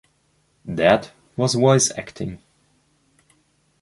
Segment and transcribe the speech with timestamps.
[0.65, 2.39] That was voice acting.